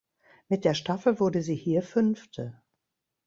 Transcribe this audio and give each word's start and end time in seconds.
Mit 0.49 0.65
der 0.65 0.73
Staffel 0.73 1.19
wurde 1.19 1.43
sie 1.43 1.53
hier 1.53 1.83
Fünfte. 1.83 2.59